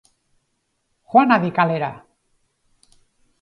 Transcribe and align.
joan 1.11 1.33
hadi 1.35 1.51
kalera! 1.59 1.91